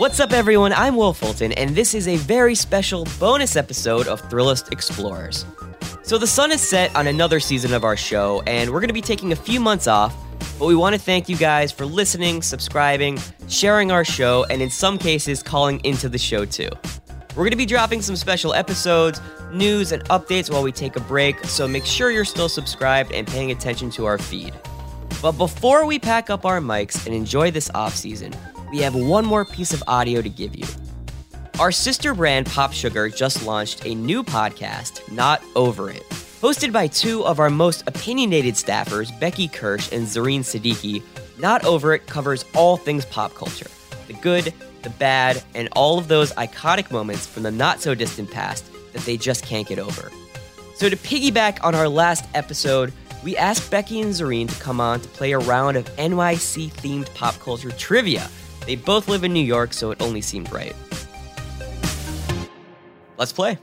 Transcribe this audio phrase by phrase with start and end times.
[0.00, 0.72] What's up, everyone?
[0.72, 5.44] I'm Will Fulton, and this is a very special bonus episode of Thrillist Explorers.
[6.02, 8.94] So, the sun is set on another season of our show, and we're going to
[8.94, 10.16] be taking a few months off,
[10.58, 14.70] but we want to thank you guys for listening, subscribing, sharing our show, and in
[14.70, 16.70] some cases, calling into the show too.
[17.36, 19.20] We're going to be dropping some special episodes,
[19.52, 23.26] news, and updates while we take a break, so make sure you're still subscribed and
[23.26, 24.54] paying attention to our feed.
[25.20, 28.32] But before we pack up our mics and enjoy this off season,
[28.70, 30.66] we have one more piece of audio to give you.
[31.58, 36.02] Our sister brand Pop Sugar just launched a new podcast, Not Over It.
[36.40, 41.02] Hosted by two of our most opinionated staffers, Becky Kirsch and Zareen Siddiqui,
[41.38, 43.66] Not Over It covers all things pop culture
[44.06, 48.28] the good, the bad, and all of those iconic moments from the not so distant
[48.28, 50.10] past that they just can't get over.
[50.74, 55.00] So, to piggyback on our last episode, we asked Becky and Zareen to come on
[55.00, 58.28] to play a round of NYC themed pop culture trivia.
[58.70, 60.76] They both live in New York, so it only seemed right.
[63.16, 63.58] Let's play.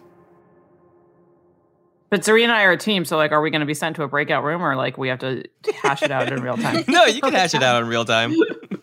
[2.10, 3.96] But Zareen and I are a team, so like, are we going to be sent
[3.96, 5.46] to a breakout room, or like we have to
[5.82, 6.84] hash it out in real time?
[6.90, 8.36] No, you can hash it out in real time.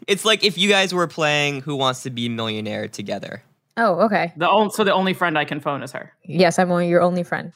[0.08, 3.42] It's like if you guys were playing Who Wants to Be a Millionaire together.
[3.76, 4.32] Oh, okay.
[4.38, 6.14] The only, so the only friend I can phone is her.
[6.24, 7.52] Yes, I'm only your only friend.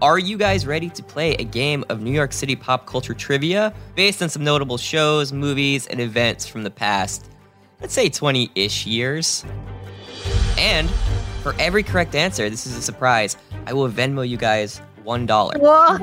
[0.00, 3.74] Are you guys ready to play a game of New York City pop culture trivia
[3.96, 7.28] based on some notable shows, movies, and events from the past,
[7.80, 9.44] let's say 20 ish years?
[10.56, 10.88] And
[11.42, 15.60] for every correct answer, this is a surprise, I will Venmo you guys $1.
[15.60, 15.98] What?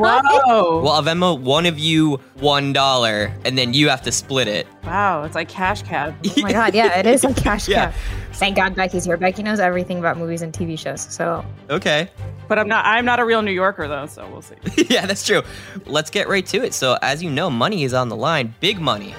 [0.45, 0.81] Whoa!
[0.81, 4.67] Well, I'll Venmo one of you $1, and then you have to split it.
[4.83, 6.15] wow, it's like cash cab.
[6.37, 7.91] Oh my god, yeah, it is like cash Yeah.
[7.91, 7.97] cow.
[8.33, 9.15] Thank God Becky's here.
[9.15, 11.01] Becky knows everything about movies and TV shows.
[11.01, 12.09] So Okay.
[12.49, 12.85] But I'm not.
[12.85, 14.55] I'm not a real New Yorker though, so we'll see.
[14.89, 15.41] yeah, that's true.
[15.85, 16.73] Let's get right to it.
[16.73, 18.53] So, as you know, money is on the line.
[18.59, 19.15] Big money.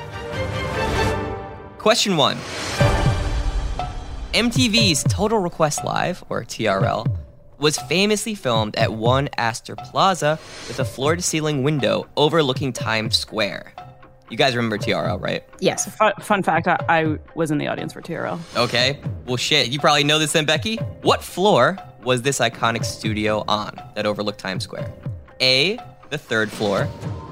[1.78, 2.36] Question one
[4.32, 7.06] MTV's Total Request Live, or TRL,
[7.58, 13.16] was famously filmed at One Astor Plaza with a floor to ceiling window overlooking Times
[13.16, 13.72] Square.
[14.28, 15.44] You guys remember TRL, right?
[15.60, 18.40] yes, Fun, fun fact: I, I was in the audience for TRL.
[18.56, 18.98] Okay.
[19.24, 19.68] Well, shit.
[19.68, 20.76] You probably know this then, Becky.
[21.02, 24.92] What floor was this iconic studio on that overlooked Times Square?
[25.40, 25.78] A,
[26.10, 26.88] the third floor,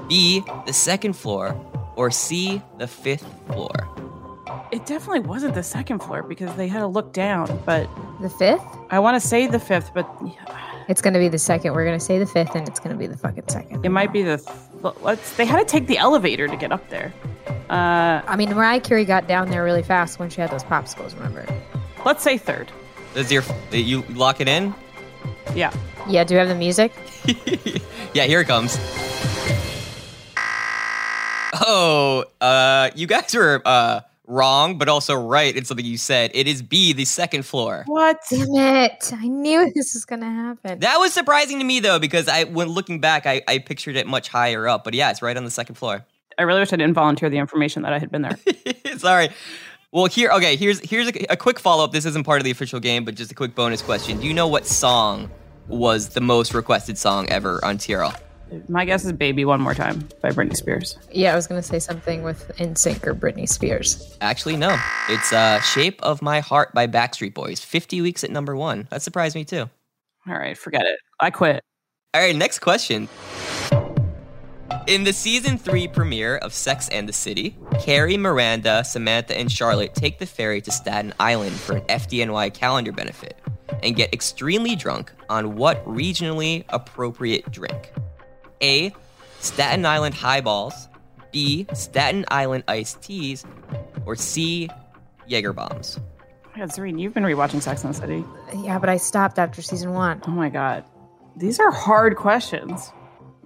[0.07, 1.53] B, the second floor,
[1.97, 3.71] or C, the fifth floor?
[4.71, 7.61] It definitely wasn't the second floor because they had to look down.
[7.65, 7.89] But
[8.21, 8.63] the fifth.
[8.89, 10.07] I want to say the fifth, but
[10.87, 11.73] It's gonna be the second.
[11.73, 13.85] We're gonna say the fifth, and it's gonna be the fucking second.
[13.85, 14.37] it might be the.
[14.81, 15.35] Th- let's.
[15.35, 17.13] They had to take the elevator to get up there.
[17.69, 21.15] Uh, I mean, Mariah Carey got down there really fast when she had those popsicles.
[21.15, 21.45] Remember?
[22.05, 22.71] let's say third.
[23.15, 24.73] Is your you lock it in?
[25.55, 25.73] Yeah.
[26.07, 26.23] Yeah.
[26.23, 26.91] Do you have the music?
[28.13, 28.77] yeah, here it comes.
[31.67, 36.31] Oh, uh, you guys were uh wrong, but also right in something you said.
[36.33, 37.83] It is B, the second floor.
[37.87, 38.19] What?
[38.29, 39.11] Damn it!
[39.13, 40.79] I knew this was gonna happen.
[40.79, 44.07] That was surprising to me though, because I when looking back, I, I pictured it
[44.07, 44.83] much higher up.
[44.83, 46.05] But yeah, it's right on the second floor.
[46.37, 48.37] I really wish I didn't volunteer the information that I had been there.
[48.97, 49.29] Sorry.
[49.91, 50.57] Well, here, okay.
[50.57, 51.91] Here's here's a, a quick follow up.
[51.91, 54.19] This isn't part of the official game, but just a quick bonus question.
[54.19, 55.31] Do you know what song
[55.67, 58.13] was the most requested song ever on TRL?
[58.67, 60.97] My guess is "Baby One More Time" by Britney Spears.
[61.11, 64.17] yeah, I was gonna say something with NSYNC or Britney Spears.
[64.21, 64.77] Actually, no.
[65.09, 67.59] It's uh, "Shape of My Heart" by Backstreet Boys.
[67.59, 68.87] Fifty weeks at number one.
[68.91, 69.69] That surprised me too.
[70.27, 70.99] All right, forget it.
[71.19, 71.63] I quit.
[72.13, 73.09] All right, next question.
[74.87, 79.95] In the season three premiere of Sex and the City, Carrie, Miranda, Samantha, and Charlotte
[79.95, 83.39] take the ferry to Staten Island for an FDNY calendar benefit
[83.81, 87.91] and get extremely drunk on what regionally appropriate drink?
[88.61, 88.93] A.
[89.39, 90.87] Staten Island highballs,
[91.31, 91.67] B.
[91.73, 93.45] Staten Island iced teas,
[94.05, 94.69] or C.
[95.27, 95.99] Jaeger bombs?
[96.53, 98.23] My God, Zareen, you've been rewatching Sex and the City.
[98.63, 100.21] Yeah, but I stopped after season one.
[100.25, 100.83] Oh my God.
[101.35, 102.91] These are hard questions.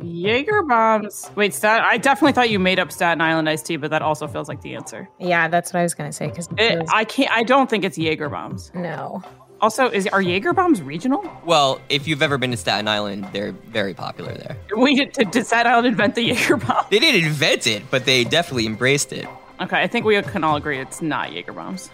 [0.01, 1.29] Jaeger bombs.
[1.35, 1.81] Wait, Stat.
[1.81, 4.61] I definitely thought you made up Staten Island iced tea, but that also feels like
[4.61, 5.09] the answer.
[5.19, 6.27] Yeah, that's what I was gonna say.
[6.27, 7.31] Because I can't.
[7.31, 8.71] I don't think it's Jaeger bombs.
[8.73, 9.21] no,
[9.61, 11.29] Also, is are Jaeger bombs regional?
[11.43, 14.57] Well, if you've ever been to Staten Island, they're very popular there.
[14.77, 16.85] We did, did, did Staten Island invent the Jaeger bomb?
[16.89, 19.27] They didn't invent it, but they definitely embraced it.
[19.59, 21.89] Okay, I think we can all agree it's not Jaeger bombs.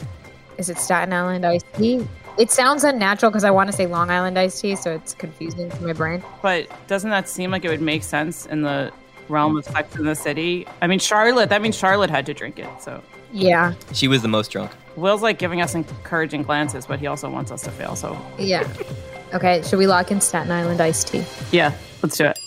[0.58, 2.06] is it Staten Island iced tea?
[2.36, 5.70] It sounds unnatural because I want to say Long Island iced tea, so it's confusing
[5.70, 6.22] to my brain.
[6.42, 8.92] But doesn't that seem like it would make sense in the
[9.28, 10.66] realm of Sex in the City?
[10.82, 11.48] I mean, Charlotte.
[11.50, 12.68] That means Charlotte had to drink it.
[12.80, 13.00] So
[13.32, 14.72] Yeah, She was the most drunk.
[14.96, 17.96] Will's like giving us encouraging glances, but he also wants us to fail.
[17.96, 18.68] So yeah.
[19.32, 21.24] Okay, should we lock in Staten Island iced tea?
[21.50, 22.38] yeah, let's do it.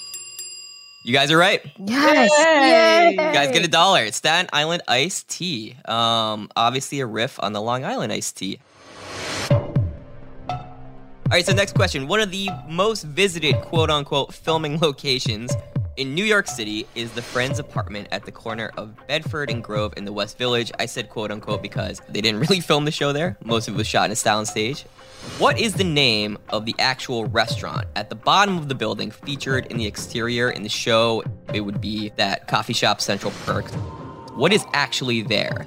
[1.04, 1.62] You guys are right.
[1.78, 2.30] Yes.
[2.38, 3.12] Yay!
[3.12, 4.04] You guys get a dollar.
[4.04, 5.76] It's Staten Island iced tea.
[5.86, 8.60] Um, obviously a riff on the Long Island iced tea.
[11.28, 12.08] All right, so next question.
[12.08, 15.54] One of the most visited quote unquote filming locations
[15.98, 19.96] in New York City is the Friends apartment at the corner of Bedford and Grove
[19.98, 20.72] in the West Village.
[20.80, 23.36] I said quote unquote because they didn't really film the show there.
[23.44, 24.84] Most of it was shot in a sound stage.
[25.40, 29.66] What is the name of the actual restaurant at the bottom of the building featured
[29.66, 31.24] in the exterior in the show?
[31.54, 33.66] It would be that coffee shop Central Perk.
[34.36, 35.66] What is actually there?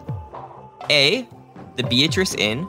[0.89, 1.29] A.
[1.77, 2.69] The Beatrice Inn.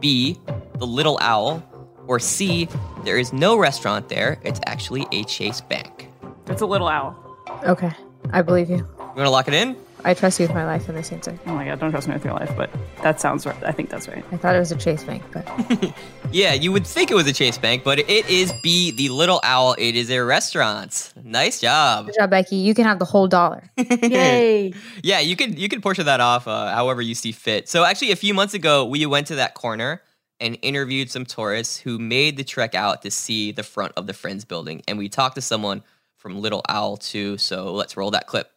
[0.00, 0.38] B.
[0.78, 1.62] The Little Owl.
[2.06, 2.68] Or C.
[3.04, 4.40] There is no restaurant there.
[4.42, 6.05] It's actually a Chase Bank.
[6.48, 7.16] It's a little owl.
[7.64, 7.90] Okay,
[8.32, 8.76] I believe you.
[8.76, 9.76] You want to lock it in?
[10.04, 11.36] I trust you with my life in this answer.
[11.46, 12.70] Oh my god, don't trust me with your life, but
[13.02, 13.56] that sounds right.
[13.64, 14.24] I think that's right.
[14.30, 15.44] I thought it was a Chase Bank, but
[16.30, 18.92] Yeah, you would think it was a Chase Bank, but it is B.
[18.92, 19.74] The Little Owl.
[19.78, 21.12] It is a restaurant.
[21.24, 22.06] Nice job.
[22.06, 22.54] good job, Becky.
[22.54, 23.68] You can have the whole dollar.
[23.76, 24.72] Yay!
[25.02, 27.68] Yeah, you could you could portion that off uh, however you see fit.
[27.68, 30.02] So actually, a few months ago, we went to that corner
[30.38, 34.12] and interviewed some tourists who made the trek out to see the front of the
[34.12, 35.82] Friends building, and we talked to someone
[36.16, 37.38] from Little Owl too.
[37.38, 38.50] So let's roll that clip.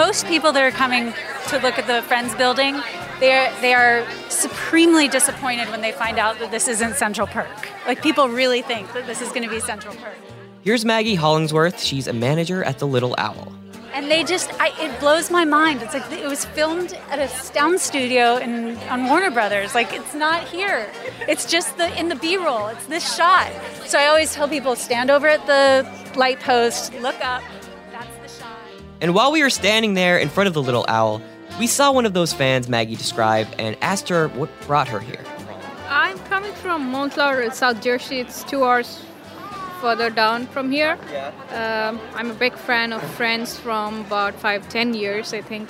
[0.00, 1.12] most people that are coming
[1.48, 2.80] to look at the Friends building,
[3.20, 7.68] they're they are supremely disappointed when they find out that this isn't Central Perk.
[7.86, 10.16] Like people really think that this is going to be Central Perk,
[10.62, 11.82] Here's Maggie Hollingsworth.
[11.82, 13.52] She's a manager at the Little Owl.
[13.92, 15.82] And they just I, it blows my mind.
[15.82, 19.74] It's like it was filmed at a sound studio in on Warner Brothers.
[19.74, 20.90] Like it's not here.
[21.28, 22.68] It's just the in the B-roll.
[22.68, 23.50] It's this shot.
[23.86, 27.42] So I always tell people stand over at the light post, look up.
[27.92, 28.58] That's the shot.
[29.00, 31.22] And while we were standing there in front of the Little Owl,
[31.58, 35.24] we saw one of those fans Maggie described and asked her what brought her here.
[35.88, 38.20] I'm coming from Montclair, South Jersey.
[38.20, 39.02] It's two hours
[39.80, 40.98] further down from here.
[41.52, 45.68] Um, I'm a big fan of Friends from about five, ten years, I think.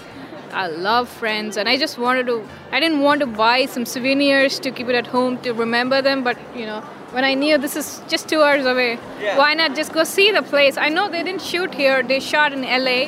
[0.52, 2.44] I love Friends, and I just wanted to.
[2.72, 6.24] I didn't want to buy some souvenirs to keep it at home to remember them,
[6.24, 6.80] but you know,
[7.12, 8.96] when I knew this is just two hours away,
[9.36, 10.76] why not just go see the place?
[10.76, 12.98] I know they didn't shoot here; they shot in LA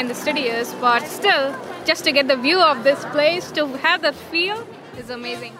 [0.00, 1.54] in the studios, but still,
[1.84, 4.66] just to get the view of this place, to have that feel,
[4.98, 5.56] is amazing.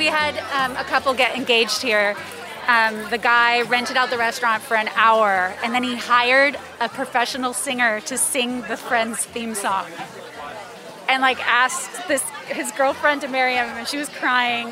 [0.00, 2.16] We had um, a couple get engaged here.
[2.66, 6.88] Um, the guy rented out the restaurant for an hour, and then he hired a
[6.88, 9.84] professional singer to sing the Friends theme song.
[11.06, 14.68] And like asked this his girlfriend to marry him, and she was crying.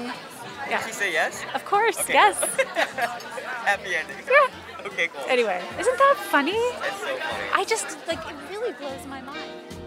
[0.71, 1.45] Yeah, Did she say yes?
[1.55, 2.39] of course, yes.
[3.67, 4.17] Happy ending.
[4.27, 4.87] Yeah.
[4.87, 5.25] Okay, cool.
[5.29, 6.59] Anyway, isn't that funny?
[6.81, 7.51] That's so funny.
[7.53, 9.78] I just like it really blows my mind.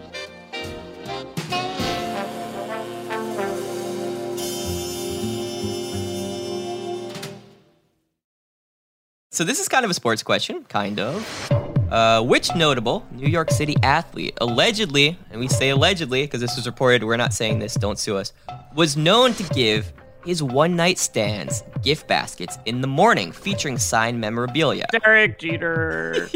[9.34, 11.50] So this is kind of a sports question, kind of.
[11.90, 16.66] Uh, which notable New York City athlete allegedly, and we say allegedly because this was
[16.66, 18.34] reported, we're not saying this, don't sue us,
[18.74, 19.90] was known to give
[20.26, 24.84] his one night stands gift baskets in the morning featuring signed memorabilia?
[25.02, 26.28] Derek Jeter.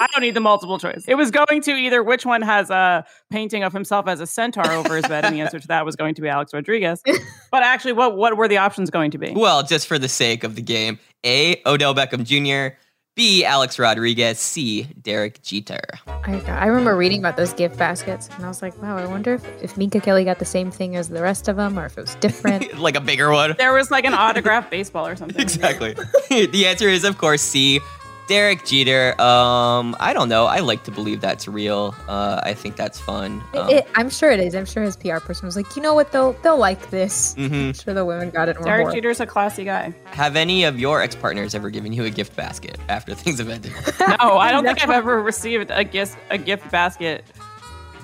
[0.00, 1.04] I don't need the multiple choice.
[1.08, 4.70] It was going to either which one has a painting of himself as a centaur
[4.70, 7.02] over his bed, and the answer to that was going to be Alex Rodriguez.
[7.50, 9.32] But actually, what what were the options going to be?
[9.34, 11.60] Well, just for the sake of the game, A.
[11.66, 12.76] Odell Beckham Jr.,
[13.18, 13.44] B.
[13.44, 14.84] Alex Rodriguez, C.
[15.02, 15.80] Derek Jeter.
[16.06, 19.34] I, I remember reading about those gift baskets, and I was like, wow, I wonder
[19.34, 21.98] if, if Minka Kelly got the same thing as the rest of them, or if
[21.98, 22.78] it was different.
[22.78, 23.56] like a bigger one.
[23.58, 25.40] There was like an autographed baseball or something.
[25.48, 25.94] Exactly.
[26.28, 27.80] the answer is, of course, C.
[28.28, 29.20] Derek Jeter.
[29.20, 30.44] Um, I don't know.
[30.46, 31.94] I like to believe that's real.
[32.06, 33.42] Uh, I think that's fun.
[33.54, 34.54] Um, It, I'm sure it is.
[34.54, 36.12] I'm sure his PR person was like, you know what?
[36.12, 37.34] They'll they'll like this.
[37.36, 37.68] mhm.
[37.68, 38.56] I'm sure the women got it.
[38.56, 38.94] and Derek horrible.
[38.94, 39.94] Jeter's a classy guy.
[40.06, 43.48] Have any of your ex partners ever given you a gift basket after things have
[43.48, 43.72] ended?
[44.20, 47.24] No, I don't think I've ever received a gift a gift basket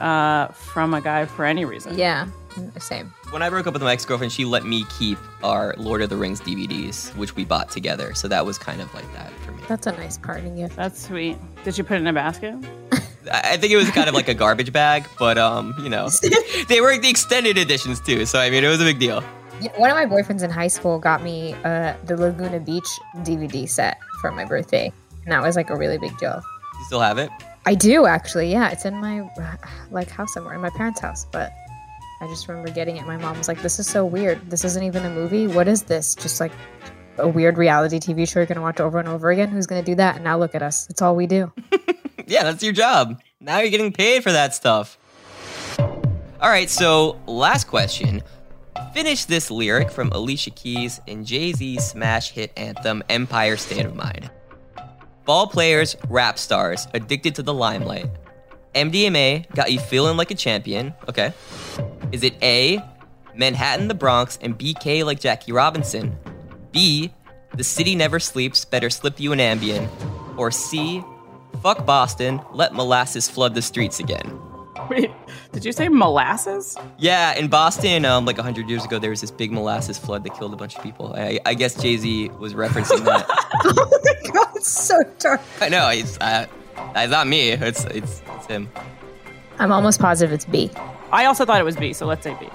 [0.00, 1.96] uh, from a guy for any reason.
[1.98, 2.28] Yeah,
[2.78, 3.12] same.
[3.34, 6.08] When I broke up with my ex girlfriend, she let me keep our Lord of
[6.08, 8.14] the Rings DVDs, which we bought together.
[8.14, 9.60] So that was kind of like that for me.
[9.66, 10.76] That's a nice parting gift.
[10.76, 11.36] That's sweet.
[11.64, 12.54] Did you put it in a basket?
[13.32, 16.08] I I think it was kind of like a garbage bag, but um, you know,
[16.68, 18.24] they were the extended editions too.
[18.24, 19.20] So I mean, it was a big deal.
[19.60, 23.68] Yeah, One of my boyfriends in high school got me uh, the Laguna Beach DVD
[23.68, 24.92] set for my birthday,
[25.24, 26.40] and that was like a really big deal.
[26.78, 27.30] You still have it?
[27.66, 28.52] I do actually.
[28.52, 29.56] Yeah, it's in my uh,
[29.90, 31.50] like house somewhere in my parents' house, but
[32.24, 33.06] I just remember getting it.
[33.06, 34.50] My mom was like, "This is so weird.
[34.50, 35.46] This isn't even a movie.
[35.46, 36.14] What is this?
[36.14, 36.52] Just like
[37.18, 39.48] a weird reality TV show you're gonna watch over and over again.
[39.48, 40.16] Who's gonna do that?
[40.16, 40.88] And now look at us.
[40.88, 41.52] It's all we do."
[42.26, 43.20] Yeah, that's your job.
[43.38, 44.96] Now you're getting paid for that stuff.
[45.78, 48.22] All right, so last question.
[48.92, 53.94] Finish this lyric from Alicia Keys in Jay Z's smash hit anthem Empire State of
[53.94, 54.30] Mind.
[55.24, 58.06] Ball players, rap stars, addicted to the limelight.
[58.74, 60.94] MDMA got you feeling like a champion.
[61.08, 61.32] Okay.
[62.14, 62.80] Is it A,
[63.34, 66.16] Manhattan, the Bronx, and BK like Jackie Robinson?
[66.70, 67.12] B,
[67.56, 69.88] the city never sleeps, better slip you an Ambien?
[70.38, 71.02] Or C,
[71.60, 74.38] fuck Boston, let molasses flood the streets again?
[74.88, 75.10] Wait,
[75.50, 76.76] did you say molasses?
[76.98, 80.38] Yeah, in Boston, um, like 100 years ago, there was this big molasses flood that
[80.38, 81.16] killed a bunch of people.
[81.16, 83.26] I, I guess Jay Z was referencing that.
[83.64, 85.40] oh my god, it's so dark.
[85.60, 86.46] I know, it's, uh,
[86.94, 88.70] it's not me, it's, it's, it's him.
[89.58, 90.70] I'm almost positive it's B.
[91.12, 92.48] I also thought it was B, so let's say B.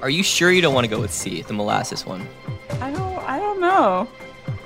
[0.00, 2.26] Are you sure you don't want to go with C, the molasses one?
[2.80, 4.08] I don't I don't know.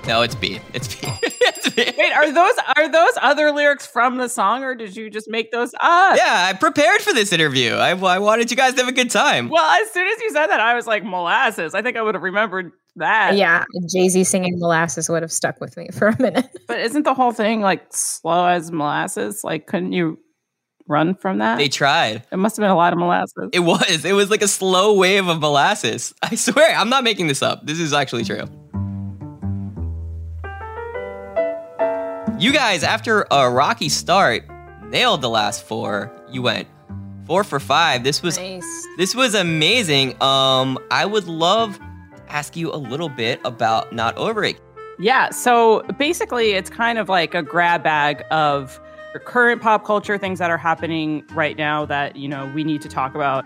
[0.07, 0.61] No, it's B.
[0.75, 1.09] It's B.
[1.23, 1.85] it's B.
[1.97, 5.53] Wait, are those are those other lyrics from the song or did you just make
[5.53, 6.17] those up?
[6.17, 7.75] Yeah, I prepared for this interview.
[7.75, 9.49] I, I wanted you guys to have a good time.
[9.49, 11.75] Well, as soon as you said that, I was like molasses.
[11.75, 13.37] I think I would have remembered that.
[13.37, 16.49] Yeah, Jay Z singing molasses would have stuck with me for a minute.
[16.67, 19.45] But isn't the whole thing like slow as molasses?
[19.45, 20.19] Like, couldn't you
[20.87, 21.57] run from that?
[21.59, 22.25] They tried.
[22.31, 23.51] it must have been a lot of molasses.
[23.53, 24.05] It was.
[24.05, 26.15] It was like a slow wave of molasses.
[26.23, 27.67] I swear, I'm not making this up.
[27.67, 28.45] This is actually true.
[32.39, 34.45] You guys, after a rocky start,
[34.89, 36.11] nailed the last four.
[36.31, 36.67] You went
[37.25, 38.03] four for five.
[38.03, 38.65] This was Nice.
[38.99, 40.21] this was amazing.
[40.21, 44.61] Um, I would love to ask you a little bit about Not Over It.
[44.99, 48.81] Yeah, so basically, it's kind of like a grab bag of
[49.19, 52.89] current pop culture things that are happening right now that you know we need to
[52.89, 53.45] talk about.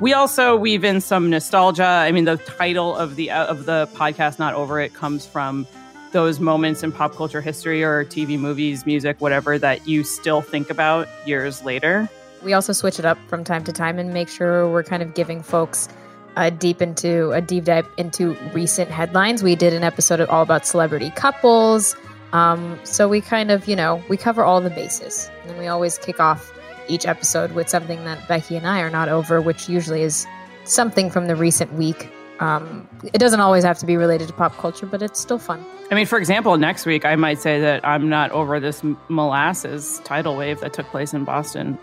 [0.00, 1.84] We also weave in some nostalgia.
[1.84, 5.66] I mean, the title of the uh, of the podcast, "Not Over It," comes from
[6.12, 10.70] those moments in pop culture history or TV, movies, music, whatever that you still think
[10.70, 12.08] about years later.
[12.42, 15.14] We also switch it up from time to time and make sure we're kind of
[15.14, 15.88] giving folks
[16.36, 19.42] a deep into a deep dive into recent headlines.
[19.42, 21.96] We did an episode all about celebrity couples.
[22.32, 25.30] Um, so we kind of, you know, we cover all the bases.
[25.46, 26.52] And we always kick off
[26.88, 30.26] each episode with something that Becky and I are not over, which usually is
[30.64, 32.10] something from the recent week.
[32.40, 35.64] Um, it doesn't always have to be related to pop culture, but it's still fun.
[35.90, 40.00] I mean, for example, next week I might say that I'm not over this molasses
[40.04, 41.78] tidal wave that took place in Boston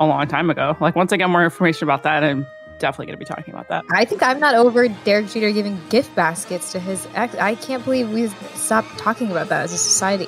[0.00, 0.76] a long time ago.
[0.80, 2.46] Like, once I get more information about that, I'm
[2.80, 3.84] definitely going to be talking about that.
[3.92, 7.34] I think I'm not over Derek Jeter giving gift baskets to his ex.
[7.36, 10.26] I can't believe we've stopped talking about that as a society.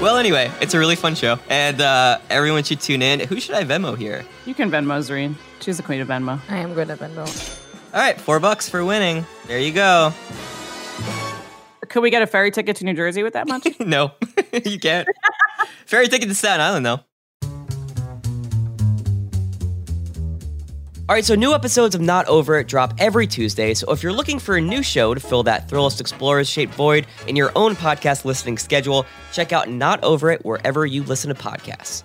[0.00, 3.18] Well, anyway, it's a really fun show, and uh, everyone should tune in.
[3.18, 4.24] Who should I Venmo here?
[4.46, 5.34] You can Venmo Zareen.
[5.60, 6.40] She's the queen of Venmo.
[6.48, 7.26] I am good at Venmo.
[7.92, 9.26] All right, four bucks for winning.
[9.48, 10.12] There you go.
[11.88, 13.66] Could we get a ferry ticket to New Jersey with that much?
[13.80, 14.12] no,
[14.64, 15.08] you can't.
[15.84, 17.00] Ferry ticket to Staten Island, though.
[21.08, 23.72] All right, so new episodes of Not Over It drop every Tuesday.
[23.72, 27.06] So if you're looking for a new show to fill that Thrillist Explorers shaped void
[27.26, 31.42] in your own podcast listening schedule, check out Not Over It wherever you listen to
[31.42, 32.02] podcasts.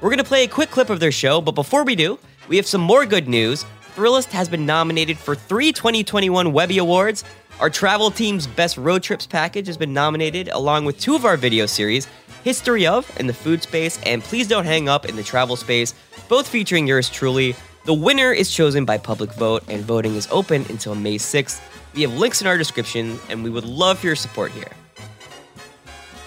[0.00, 2.56] We're going to play a quick clip of their show, but before we do, we
[2.56, 3.66] have some more good news.
[3.94, 7.24] Thrillist has been nominated for three 2021 Webby Awards.
[7.60, 11.36] Our travel team's Best Road Trips package has been nominated, along with two of our
[11.36, 12.08] video series
[12.42, 15.92] History of in the food space and Please Don't Hang Up in the travel space,
[16.30, 17.54] both featuring yours truly.
[17.88, 21.62] The winner is chosen by public vote, and voting is open until May 6th.
[21.94, 24.68] We have links in our description, and we would love for your support here.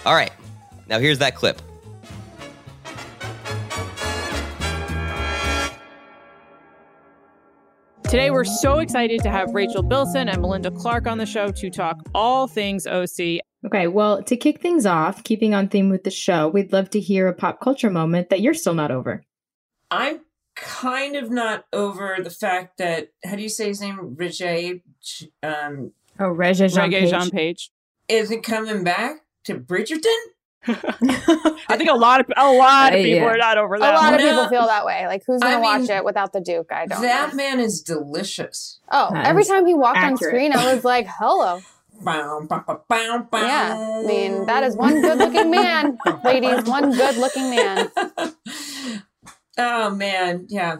[0.04, 0.32] All right,
[0.88, 1.62] now here's that clip.
[8.08, 11.70] Today, we're so excited to have Rachel Bilson and Melinda Clarke on the show to
[11.70, 13.38] talk all things OC.
[13.64, 16.98] Okay, well, to kick things off, keeping on theme with the show, we'd love to
[16.98, 19.22] hear a pop culture moment that you're still not over.
[19.92, 20.22] I'm
[20.54, 24.16] kind of not over the fact that how do you say his name?
[24.18, 24.82] Regé
[25.42, 27.10] um Oh, Regé Jean Regé Page.
[27.10, 27.70] Jean Page.
[28.08, 30.18] isn't coming back to Bridgerton?
[30.68, 33.24] I think a lot of a lot of Uh, people yeah.
[33.24, 33.94] are not over that.
[33.94, 34.14] A lot one.
[34.14, 35.06] of people feel that way.
[35.08, 36.70] Like, who's gonna watch mean, it without the Duke?
[36.70, 37.02] I don't.
[37.02, 37.34] That know.
[37.36, 38.78] man is delicious.
[38.90, 41.60] Oh, That every time he walked on screen, I was like, "Hello."
[42.00, 43.40] Bow, bow, bow, bow, bow.
[43.46, 46.64] Yeah, I mean, that is one good-looking man, ladies.
[46.64, 47.90] One good-looking man.
[49.58, 50.76] Oh man, yeah.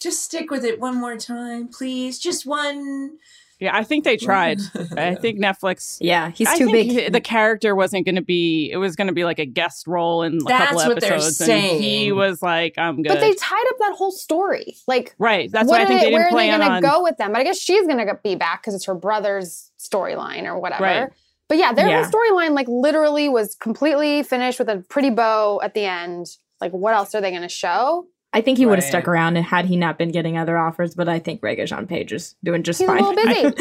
[0.00, 2.18] Just stick with it one more time, please.
[2.18, 3.16] Just one.
[3.60, 4.58] Yeah, I think they tried.
[4.96, 5.96] I think Netflix.
[6.00, 7.12] Yeah, he's I too think big.
[7.12, 8.68] The character wasn't going to be.
[8.70, 11.12] It was going to be like a guest role in a That's couple what they're
[11.14, 11.80] episodes, and saying.
[11.82, 14.76] he was like, "I'm good." But they tied up that whole story.
[14.86, 15.50] Like, right.
[15.50, 16.82] That's what why I think they, they where didn't are they plan going on.
[16.82, 17.32] to go with them?
[17.32, 20.82] But I guess she's going to be back because it's her brother's storyline or whatever.
[20.82, 21.08] Right.
[21.48, 22.10] But yeah, their Yeah.
[22.10, 26.36] storyline like literally was completely finished with a pretty bow at the end.
[26.60, 28.06] Like, what else are they going to show?
[28.32, 30.96] I think he would have stuck around and had he not been getting other offers,
[30.96, 33.02] but I think Regé Jean Page is doing just He's a fine.
[33.04, 33.52] little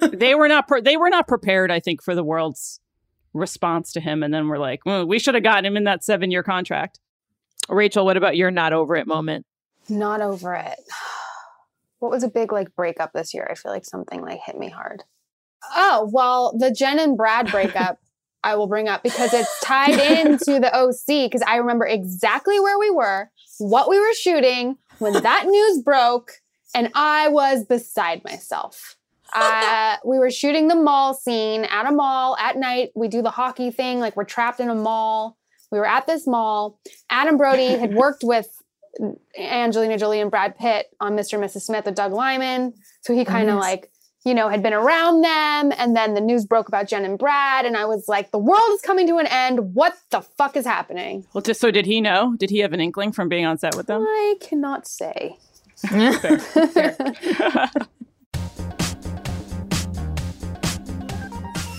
[0.00, 0.16] busy.
[0.16, 0.66] they were not.
[0.66, 1.70] Pre- they were not prepared.
[1.70, 2.80] I think for the world's
[3.34, 6.02] response to him, and then we're like, well, we should have gotten him in that
[6.02, 6.98] seven-year contract.
[7.68, 9.44] Rachel, what about your not over it moment?
[9.88, 10.78] Not over it.
[11.98, 13.46] What was a big like breakup this year?
[13.48, 15.04] I feel like something like hit me hard.
[15.76, 18.00] Oh, well, the Jen and Brad breakup
[18.44, 22.78] I will bring up because it's tied into the OC because I remember exactly where
[22.78, 26.32] we were, what we were shooting when that news broke,
[26.74, 28.96] and I was beside myself.
[29.34, 32.90] Uh, we were shooting the mall scene at a mall at night.
[32.94, 35.38] We do the hockey thing, like we're trapped in a mall.
[35.70, 36.78] We were at this mall.
[37.08, 38.62] Adam Brody had worked with
[39.38, 41.34] Angelina Jolie and Brad Pitt on Mr.
[41.34, 41.62] and Mrs.
[41.62, 42.74] Smith with Doug Liman.
[43.00, 43.62] So he kind of yes.
[43.62, 43.90] like,
[44.24, 45.72] you know, had been around them.
[45.76, 47.66] And then the news broke about Jen and Brad.
[47.66, 49.74] And I was like, the world is coming to an end.
[49.74, 51.26] What the fuck is happening?
[51.32, 52.34] Well, just so did he know?
[52.36, 54.02] Did he have an inkling from being on set with them?
[54.02, 55.36] I cannot say.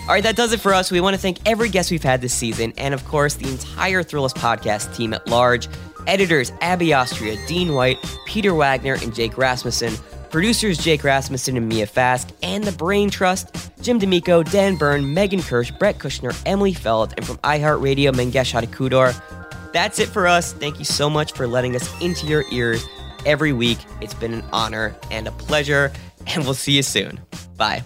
[0.03, 0.91] All right, that does it for us.
[0.91, 4.03] We want to thank every guest we've had this season, and of course, the entire
[4.03, 5.69] Thrillist podcast team at large.
[6.07, 9.93] Editors Abby Austria, Dean White, Peter Wagner, and Jake Rasmussen.
[10.33, 15.43] Producers Jake Rasmussen and Mia Fask, and the Brain Trust, Jim D'Amico, Dan Byrne, Megan
[15.43, 19.13] Kirsch, Brett Kushner, Emily Feld, and from iHeartRadio, Mangesh Hattikudur.
[19.73, 20.51] That's it for us.
[20.53, 22.83] Thank you so much for letting us into your ears
[23.27, 23.77] every week.
[24.01, 25.91] It's been an honor and a pleasure,
[26.25, 27.19] and we'll see you soon.
[27.55, 27.83] Bye.